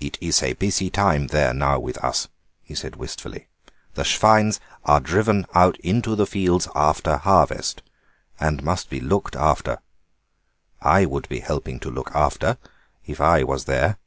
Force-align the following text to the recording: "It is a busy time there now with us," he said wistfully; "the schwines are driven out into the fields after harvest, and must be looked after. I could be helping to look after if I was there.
"It 0.00 0.16
is 0.22 0.42
a 0.42 0.54
busy 0.54 0.88
time 0.88 1.26
there 1.26 1.52
now 1.52 1.78
with 1.78 1.98
us," 2.02 2.28
he 2.62 2.74
said 2.74 2.96
wistfully; 2.96 3.48
"the 3.92 4.02
schwines 4.02 4.58
are 4.86 5.00
driven 5.00 5.44
out 5.52 5.78
into 5.80 6.16
the 6.16 6.24
fields 6.26 6.66
after 6.74 7.18
harvest, 7.18 7.82
and 8.40 8.62
must 8.64 8.88
be 8.88 9.00
looked 9.00 9.36
after. 9.36 9.82
I 10.80 11.04
could 11.04 11.28
be 11.28 11.40
helping 11.40 11.78
to 11.80 11.90
look 11.90 12.10
after 12.14 12.56
if 13.04 13.20
I 13.20 13.42
was 13.44 13.66
there. 13.66 13.98